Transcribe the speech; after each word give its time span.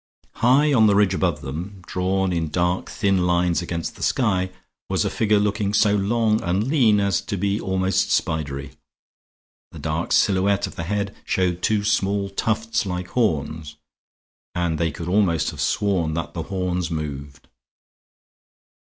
High 0.37 0.73
on 0.73 0.87
the 0.87 0.95
ridge 0.95 1.13
above 1.13 1.41
them, 1.41 1.83
drawn 1.85 2.33
in 2.33 2.47
dark 2.49 2.89
thin 2.89 3.27
lines 3.27 3.61
against 3.61 3.95
the 3.95 4.01
sky, 4.01 4.49
was 4.89 5.05
a 5.05 5.11
figure 5.11 5.37
looking 5.37 5.75
so 5.75 5.95
long 5.95 6.41
and 6.41 6.67
lean 6.67 6.99
as 6.99 7.21
to 7.21 7.37
be 7.37 7.61
almost 7.61 8.09
spidery. 8.09 8.71
The 9.71 9.77
dark 9.77 10.11
silhouette 10.11 10.65
of 10.65 10.75
the 10.75 10.85
head 10.85 11.15
showed 11.23 11.61
two 11.61 11.83
small 11.83 12.31
tufts 12.31 12.83
like 12.87 13.09
horns; 13.09 13.75
and 14.55 14.79
they 14.79 14.89
could 14.89 15.07
almost 15.07 15.51
have 15.51 15.61
sworn 15.61 16.15
that 16.15 16.33
the 16.33 16.41
horns 16.49 16.89
moved. 16.89 17.47